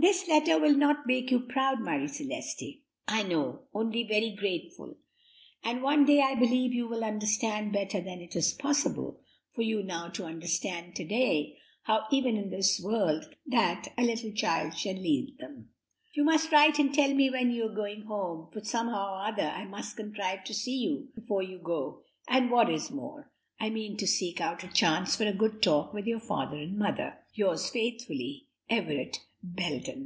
[0.00, 2.64] "This letter will not make you proud, Marie Celeste,
[3.08, 4.96] I know, only very grateful,
[5.64, 9.20] and one day I believe you will understand better than it is possible
[9.54, 13.68] for you now to understand to day how even in this world the prophecy comes
[13.70, 15.70] true sometimes that "a little child shall lead them."
[16.14, 19.48] "You must write and tell me when you are going home, for somehow or other
[19.48, 23.96] I must contrive to see you before you go, and what is more, I mean
[23.96, 27.18] to seek out a chance for a good talk with your father and mother.
[27.34, 30.04] "'Yours faithfully, "'Everett Belden.'"